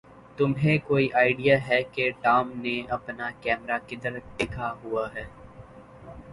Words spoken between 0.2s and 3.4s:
تمھیں کوئی آئڈیا ہے کہ ٹام نے اپنا